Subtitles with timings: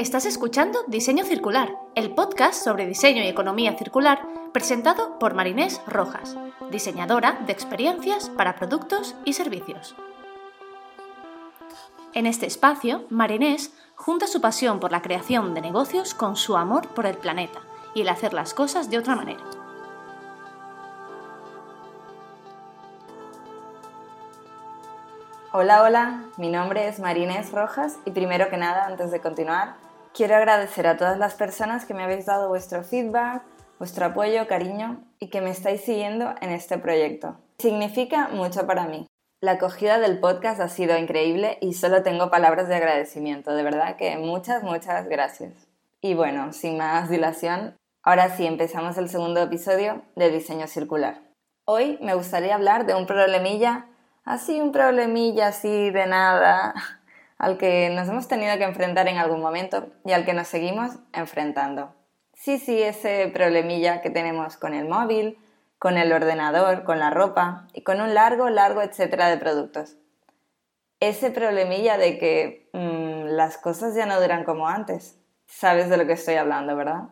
[0.00, 6.38] Estás escuchando Diseño Circular, el podcast sobre diseño y economía circular presentado por Marinés Rojas,
[6.70, 9.94] diseñadora de experiencias para productos y servicios.
[12.14, 16.88] En este espacio, Marinés junta su pasión por la creación de negocios con su amor
[16.88, 17.60] por el planeta
[17.94, 19.44] y el hacer las cosas de otra manera.
[25.52, 30.36] Hola, hola, mi nombre es Marinés Rojas y primero que nada, antes de continuar, quiero
[30.36, 33.42] agradecer a todas las personas que me habéis dado vuestro feedback,
[33.78, 37.36] vuestro apoyo, cariño y que me estáis siguiendo en este proyecto.
[37.58, 39.06] Significa mucho para mí.
[39.42, 43.54] La acogida del podcast ha sido increíble y solo tengo palabras de agradecimiento.
[43.54, 45.52] De verdad que muchas, muchas gracias.
[46.02, 51.22] Y bueno, sin más dilación, ahora sí empezamos el segundo episodio de Diseño Circular.
[51.64, 53.86] Hoy me gustaría hablar de un problemilla
[54.24, 56.74] así un problemilla así de nada
[57.40, 60.92] al que nos hemos tenido que enfrentar en algún momento y al que nos seguimos
[61.14, 61.94] enfrentando.
[62.34, 65.38] Sí, sí, ese problemilla que tenemos con el móvil,
[65.78, 69.96] con el ordenador, con la ropa y con un largo, largo, etcétera de productos.
[71.00, 75.18] Ese problemilla de que mm, las cosas ya no duran como antes.
[75.46, 77.04] Sabes de lo que estoy hablando, ¿verdad?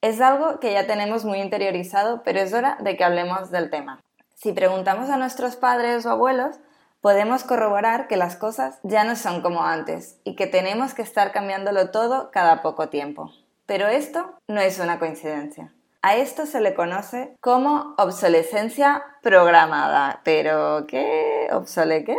[0.00, 4.00] Es algo que ya tenemos muy interiorizado, pero es hora de que hablemos del tema.
[4.36, 6.60] Si preguntamos a nuestros padres o abuelos,
[7.06, 11.30] podemos corroborar que las cosas ya no son como antes y que tenemos que estar
[11.30, 13.30] cambiándolo todo cada poco tiempo.
[13.64, 15.72] Pero esto no es una coincidencia.
[16.02, 20.20] A esto se le conoce como obsolescencia programada.
[20.24, 21.46] ¿Pero qué?
[21.52, 22.16] ¿Obsole qué?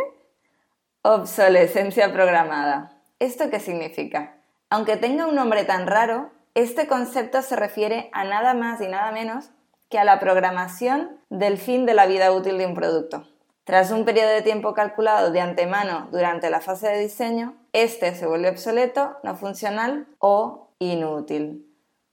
[1.02, 2.92] Obsolescencia programada.
[3.18, 4.36] ¿Esto qué significa?
[4.70, 9.12] Aunque tenga un nombre tan raro, este concepto se refiere a nada más y nada
[9.12, 9.50] menos
[9.90, 13.28] que a la programación del fin de la vida útil de un producto.
[13.68, 18.26] Tras un periodo de tiempo calculado de antemano durante la fase de diseño, este se
[18.26, 21.70] vuelve obsoleto, no funcional o inútil.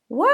[0.09, 0.27] ¿What?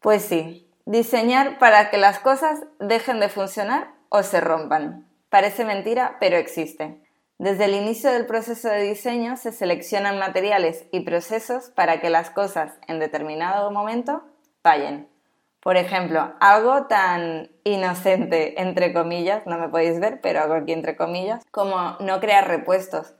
[0.00, 5.08] Pues sí, diseñar para que las cosas dejen de funcionar o se rompan.
[5.30, 7.02] Parece mentira, pero existe.
[7.38, 12.28] Desde el inicio del proceso de diseño se seleccionan materiales y procesos para que las
[12.28, 14.24] cosas en determinado momento
[14.62, 15.08] fallen.
[15.62, 20.96] Por ejemplo, algo tan inocente, entre comillas, no me podéis ver, pero hago aquí entre
[20.96, 23.14] comillas, como no crear repuestos,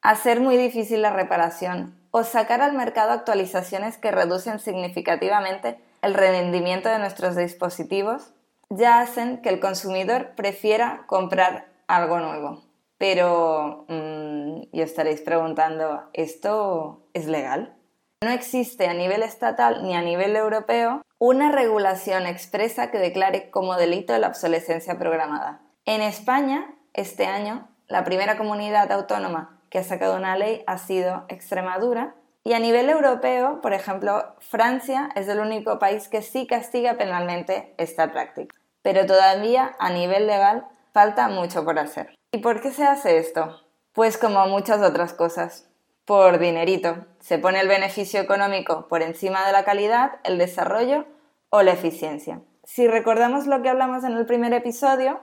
[0.00, 6.88] hacer muy difícil la reparación o sacar al mercado actualizaciones que reducen significativamente el rendimiento
[6.88, 8.34] de nuestros dispositivos,
[8.68, 12.62] ya hacen que el consumidor prefiera comprar algo nuevo.
[12.98, 17.74] Pero, mmm, y estaréis preguntando, ¿esto es legal?
[18.22, 23.76] No existe a nivel estatal ni a nivel europeo una regulación expresa que declare como
[23.76, 25.60] delito la obsolescencia programada.
[25.84, 31.26] En España, este año, la primera comunidad autónoma que ha sacado una ley ha sido
[31.28, 36.94] Extremadura y a nivel europeo, por ejemplo, Francia es el único país que sí castiga
[36.94, 38.56] penalmente esta práctica.
[38.80, 42.14] Pero todavía a nivel legal falta mucho por hacer.
[42.32, 43.60] ¿Y por qué se hace esto?
[43.92, 45.69] Pues como muchas otras cosas
[46.10, 47.06] por dinerito.
[47.20, 51.04] Se pone el beneficio económico por encima de la calidad, el desarrollo
[51.50, 52.40] o la eficiencia.
[52.64, 55.20] Si recordamos lo que hablamos en el primer episodio,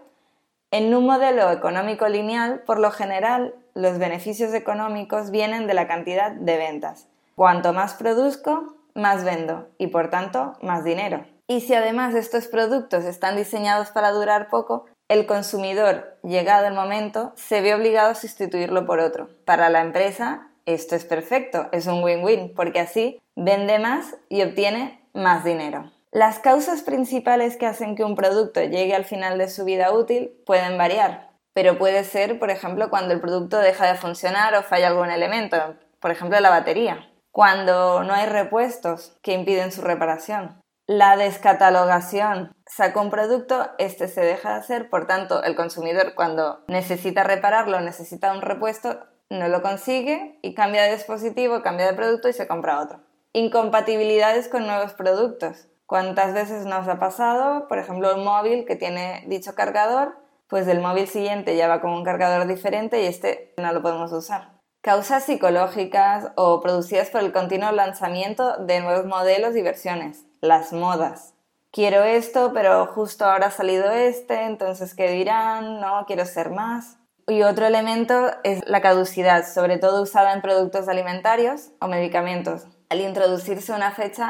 [0.71, 6.31] en un modelo económico lineal, por lo general, los beneficios económicos vienen de la cantidad
[6.31, 7.09] de ventas.
[7.35, 11.25] Cuanto más produzco, más vendo y por tanto más dinero.
[11.47, 17.33] Y si además estos productos están diseñados para durar poco, el consumidor, llegado el momento,
[17.35, 19.27] se ve obligado a sustituirlo por otro.
[19.43, 25.01] Para la empresa, esto es perfecto, es un win-win, porque así vende más y obtiene
[25.13, 25.91] más dinero.
[26.11, 30.31] Las causas principales que hacen que un producto llegue al final de su vida útil
[30.45, 34.87] pueden variar, pero puede ser, por ejemplo, cuando el producto deja de funcionar o falla
[34.87, 35.57] algún elemento,
[35.99, 40.61] por ejemplo, la batería, cuando no hay repuestos que impiden su reparación.
[40.85, 42.53] La descatalogación.
[42.65, 47.81] Saca un producto, este se deja de hacer, por tanto, el consumidor cuando necesita repararlo,
[47.81, 52.47] necesita un repuesto, no lo consigue y cambia de dispositivo, cambia de producto y se
[52.47, 52.99] compra otro.
[53.33, 55.67] Incompatibilidades con nuevos productos.
[55.85, 60.81] ¿Cuántas veces nos ha pasado, por ejemplo, un móvil que tiene dicho cargador, pues el
[60.81, 64.57] móvil siguiente ya va con un cargador diferente y este no lo podemos usar?
[64.81, 70.25] Causas psicológicas o producidas por el continuo lanzamiento de nuevos modelos y versiones.
[70.41, 71.33] Las modas.
[71.71, 75.79] Quiero esto, pero justo ahora ha salido este, entonces ¿qué dirán?
[75.79, 76.97] No, quiero ser más.
[77.29, 83.01] Y otro elemento es la caducidad, sobre todo usada en productos alimentarios o medicamentos, al
[83.01, 84.29] introducirse una fecha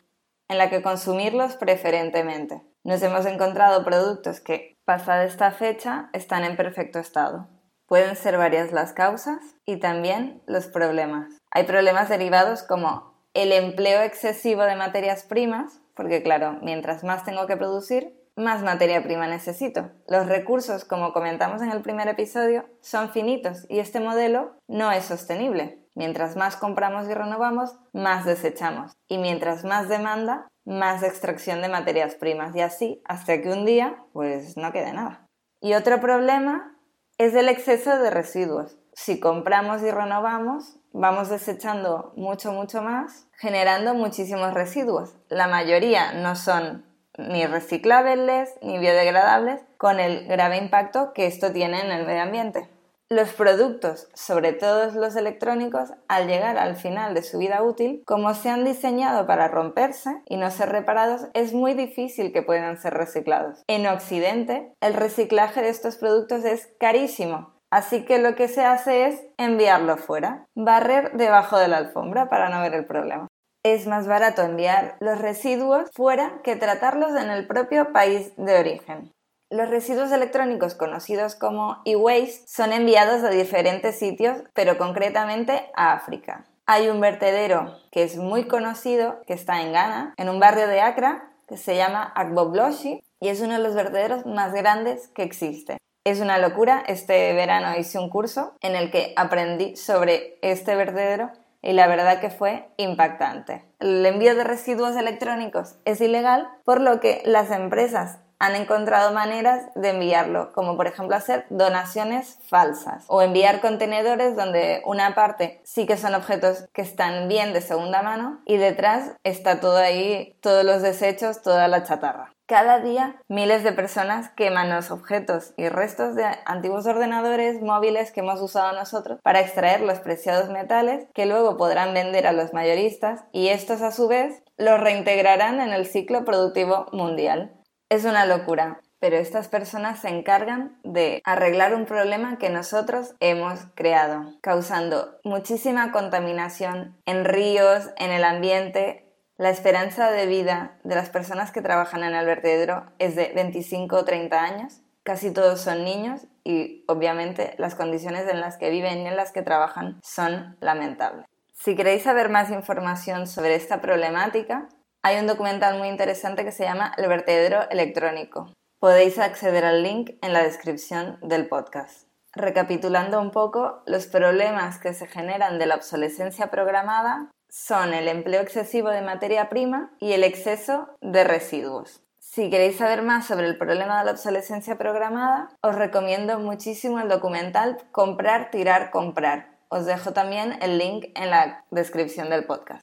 [0.49, 2.63] en la que consumirlos preferentemente.
[2.83, 7.47] Nos hemos encontrado productos que, pasada esta fecha, están en perfecto estado.
[7.85, 11.29] Pueden ser varias las causas y también los problemas.
[11.51, 17.45] Hay problemas derivados como el empleo excesivo de materias primas, porque claro, mientras más tengo
[17.45, 19.91] que producir, más materia prima necesito.
[20.07, 25.05] Los recursos, como comentamos en el primer episodio, son finitos y este modelo no es
[25.05, 25.83] sostenible.
[25.95, 28.93] Mientras más compramos y renovamos, más desechamos.
[29.07, 32.55] Y mientras más demanda, más extracción de materias primas.
[32.55, 35.25] Y así hasta que un día, pues no quede nada.
[35.59, 36.77] Y otro problema
[37.17, 38.77] es el exceso de residuos.
[38.93, 45.15] Si compramos y renovamos, vamos desechando mucho, mucho más, generando muchísimos residuos.
[45.29, 46.86] La mayoría no son
[47.17, 52.69] ni reciclables ni biodegradables, con el grave impacto que esto tiene en el medio ambiente.
[53.09, 58.33] Los productos, sobre todo los electrónicos, al llegar al final de su vida útil, como
[58.33, 62.93] se han diseñado para romperse y no ser reparados, es muy difícil que puedan ser
[62.95, 63.63] reciclados.
[63.67, 69.07] En Occidente, el reciclaje de estos productos es carísimo, Así que lo que se hace
[69.07, 73.26] es enviarlo fuera, barrer debajo de la alfombra para no ver el problema.
[73.67, 79.11] Es más barato enviar los residuos fuera que tratarlos en el propio país de origen.
[79.49, 86.45] Los residuos electrónicos conocidos como e-waste son enviados a diferentes sitios, pero concretamente a África.
[86.65, 90.79] Hay un vertedero que es muy conocido, que está en Ghana, en un barrio de
[90.79, 95.75] Accra, que se llama Agbobloshi, y es uno de los vertederos más grandes que existe.
[96.05, 101.33] Es una locura, este verano hice un curso en el que aprendí sobre este vertedero
[101.61, 103.65] y la verdad que fue impactante.
[103.79, 109.65] El envío de residuos electrónicos es ilegal, por lo que las empresas han encontrado maneras
[109.75, 115.87] de enviarlo, como por ejemplo hacer donaciones falsas o enviar contenedores donde una parte sí
[115.87, 120.63] que son objetos que están bien de segunda mano y detrás está todo ahí, todos
[120.63, 122.36] los desechos, toda la chatarra.
[122.47, 128.21] Cada día miles de personas queman los objetos y restos de antiguos ordenadores móviles que
[128.21, 133.25] hemos usado nosotros para extraer los preciados metales que luego podrán vender a los mayoristas
[133.33, 137.53] y estos a su vez los reintegrarán en el ciclo productivo mundial.
[137.89, 143.59] Es una locura, pero estas personas se encargan de arreglar un problema que nosotros hemos
[143.75, 149.06] creado, causando muchísima contaminación en ríos, en el ambiente.
[149.39, 153.95] La esperanza de vida de las personas que trabajan en el vertedero es de 25
[153.95, 154.81] o 30 años.
[155.03, 159.31] Casi todos son niños y obviamente las condiciones en las que viven y en las
[159.31, 161.27] que trabajan son lamentables.
[161.53, 164.69] Si queréis saber más información sobre esta problemática,
[165.03, 168.51] hay un documental muy interesante que se llama El vertedero electrónico.
[168.79, 172.07] Podéis acceder al link en la descripción del podcast.
[172.33, 178.41] Recapitulando un poco, los problemas que se generan de la obsolescencia programada son el empleo
[178.41, 182.01] excesivo de materia prima y el exceso de residuos.
[182.19, 187.09] Si queréis saber más sobre el problema de la obsolescencia programada, os recomiendo muchísimo el
[187.09, 189.57] documental Comprar, Tirar, Comprar.
[189.69, 192.81] Os dejo también el link en la descripción del podcast.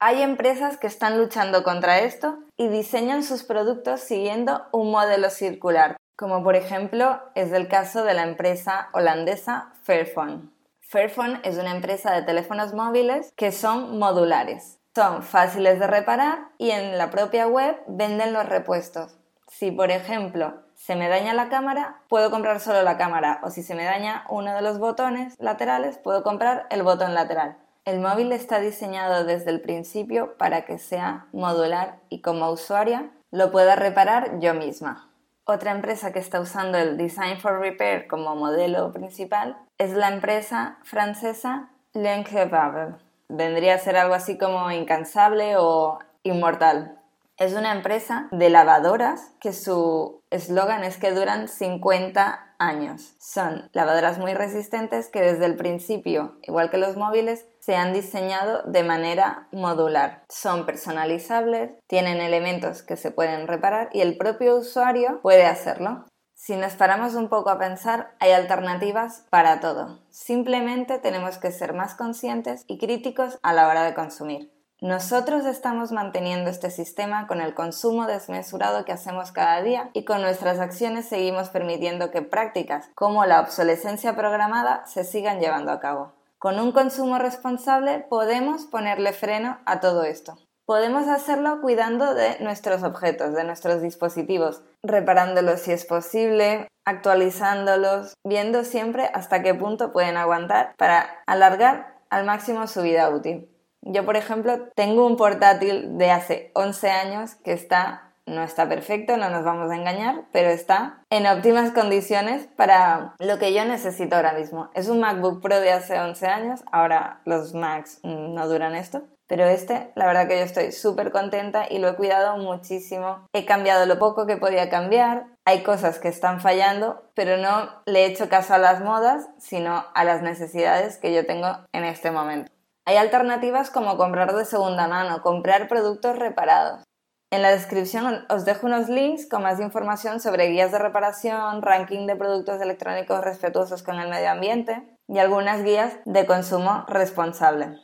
[0.00, 5.96] Hay empresas que están luchando contra esto y diseñan sus productos siguiendo un modelo circular,
[6.16, 10.57] como por ejemplo es el caso de la empresa holandesa Fairphone.
[10.90, 14.78] Fairphone es una empresa de teléfonos móviles que son modulares.
[14.94, 19.18] Son fáciles de reparar y en la propia web venden los repuestos.
[19.48, 23.62] Si por ejemplo se me daña la cámara, puedo comprar solo la cámara o si
[23.62, 27.58] se me daña uno de los botones laterales, puedo comprar el botón lateral.
[27.84, 33.50] El móvil está diseñado desde el principio para que sea modular y como usuaria lo
[33.50, 35.07] pueda reparar yo misma.
[35.50, 40.76] Otra empresa que está usando el Design for Repair como modelo principal es la empresa
[40.82, 42.96] francesa L'Increvable.
[43.30, 47.00] Vendría a ser algo así como incansable o inmortal.
[47.38, 53.14] Es una empresa de lavadoras que su eslogan es que duran 50 años.
[53.18, 58.62] Son lavadoras muy resistentes que desde el principio, igual que los móviles, se han diseñado
[58.62, 60.24] de manera modular.
[60.30, 66.06] Son personalizables, tienen elementos que se pueden reparar y el propio usuario puede hacerlo.
[66.32, 70.00] Si nos paramos un poco a pensar, hay alternativas para todo.
[70.08, 74.50] Simplemente tenemos que ser más conscientes y críticos a la hora de consumir.
[74.80, 80.22] Nosotros estamos manteniendo este sistema con el consumo desmesurado que hacemos cada día y con
[80.22, 86.17] nuestras acciones seguimos permitiendo que prácticas como la obsolescencia programada se sigan llevando a cabo.
[86.40, 90.38] Con un consumo responsable podemos ponerle freno a todo esto.
[90.66, 98.62] Podemos hacerlo cuidando de nuestros objetos, de nuestros dispositivos, reparándolos si es posible, actualizándolos, viendo
[98.62, 103.50] siempre hasta qué punto pueden aguantar para alargar al máximo su vida útil.
[103.82, 109.16] Yo, por ejemplo, tengo un portátil de hace 11 años que está no está perfecto,
[109.16, 114.16] no nos vamos a engañar, pero está en óptimas condiciones para lo que yo necesito
[114.16, 114.70] ahora mismo.
[114.74, 119.44] Es un MacBook Pro de hace 11 años, ahora los Macs no duran esto, Pero
[119.44, 123.26] este, la verdad que yo estoy súper contenta y lo he cuidado muchísimo.
[123.34, 125.26] He cambiado lo poco que podía cambiar.
[125.44, 129.84] Hay cosas que están fallando, pero no le he hecho caso a las modas, sino
[129.94, 132.50] a las necesidades que yo tengo en este momento.
[132.88, 136.87] Hay alternativas como comprar de segunda mano, comprar productos reparados.
[137.30, 142.06] En la descripción os dejo unos links con más información sobre guías de reparación, ranking
[142.06, 147.78] de productos electrónicos respetuosos con el medio ambiente y algunas guías de consumo responsable.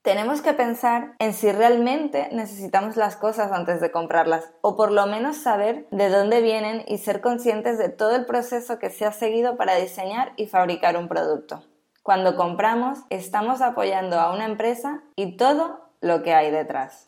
[0.00, 5.06] Tenemos que pensar en si realmente necesitamos las cosas antes de comprarlas o por lo
[5.06, 9.12] menos saber de dónde vienen y ser conscientes de todo el proceso que se ha
[9.12, 11.62] seguido para diseñar y fabricar un producto.
[12.02, 17.07] Cuando compramos estamos apoyando a una empresa y todo lo que hay detrás.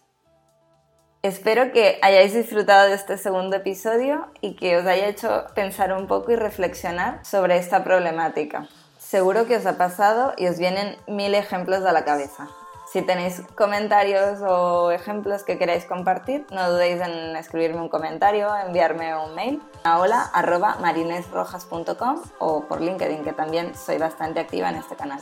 [1.22, 6.06] Espero que hayáis disfrutado de este segundo episodio y que os haya hecho pensar un
[6.06, 8.68] poco y reflexionar sobre esta problemática.
[8.98, 12.48] Seguro que os ha pasado y os vienen mil ejemplos a la cabeza.
[12.90, 19.14] Si tenéis comentarios o ejemplos que queráis compartir, no dudéis en escribirme un comentario, enviarme
[19.14, 25.20] un mail a hola.marinesrojas.com o por LinkedIn, que también soy bastante activa en este canal.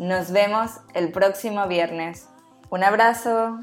[0.00, 2.26] Nos vemos el próximo viernes.
[2.70, 3.58] Un abrazo.